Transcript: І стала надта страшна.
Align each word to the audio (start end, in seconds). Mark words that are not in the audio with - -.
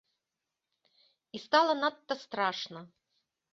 І 1.37 1.43
стала 1.45 1.73
надта 1.83 2.19
страшна. 2.25 2.79